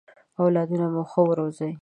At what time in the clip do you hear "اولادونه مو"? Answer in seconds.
0.41-1.03